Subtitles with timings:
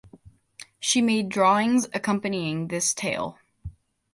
[0.79, 3.37] She made drawings accompanying this tale.